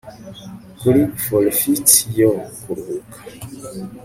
[0.79, 1.87] kuri forefeet
[2.19, 3.17] yo kuruhuka